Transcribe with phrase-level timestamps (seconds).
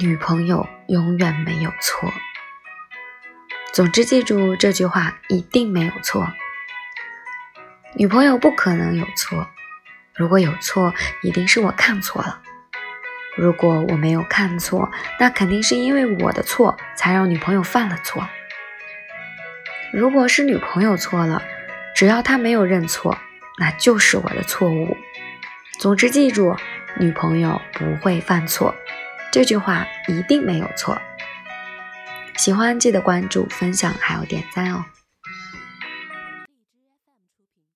[0.00, 2.12] 女朋友永远没有错。
[3.72, 6.32] 总之，记住这句话，一定没有错。
[7.94, 9.48] 女朋友不可能有错，
[10.14, 12.40] 如果有错，一定是我看错了。
[13.36, 14.88] 如果我没有看错，
[15.18, 18.28] 那肯定是因为我的错，才让女朋友犯了错。
[19.92, 21.42] 如果是女朋友错了，
[21.96, 23.18] 只要她没有认错，
[23.58, 24.96] 那就是我的错误。
[25.80, 26.56] 总之，记住，
[26.98, 28.76] 女朋友不会犯错，
[29.30, 31.00] 这句话一定没有错。
[32.36, 34.84] 喜欢记得关注、分享还有点赞哦。